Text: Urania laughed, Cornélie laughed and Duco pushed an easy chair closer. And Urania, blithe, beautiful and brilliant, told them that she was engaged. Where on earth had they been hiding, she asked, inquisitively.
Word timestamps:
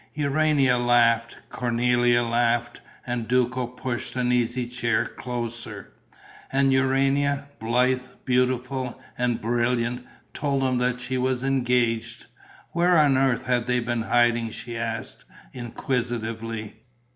Urania 0.15 0.79
laughed, 0.79 1.35
Cornélie 1.51 2.27
laughed 2.27 2.81
and 3.05 3.27
Duco 3.27 3.67
pushed 3.67 4.15
an 4.15 4.31
easy 4.31 4.65
chair 4.65 5.05
closer. 5.05 5.93
And 6.51 6.73
Urania, 6.73 7.45
blithe, 7.59 8.01
beautiful 8.25 8.99
and 9.15 9.39
brilliant, 9.39 10.03
told 10.33 10.63
them 10.63 10.79
that 10.79 10.99
she 11.01 11.19
was 11.19 11.43
engaged. 11.43 12.25
Where 12.71 12.97
on 12.97 13.15
earth 13.15 13.45
had 13.45 13.67
they 13.67 13.79
been 13.79 14.01
hiding, 14.01 14.49
she 14.49 14.75
asked, 14.75 15.23
inquisitively. 15.53 16.77